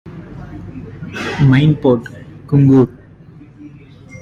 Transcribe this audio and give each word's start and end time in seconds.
Main 1.47 1.75
port: 1.79 2.03
Kungur. 2.47 2.87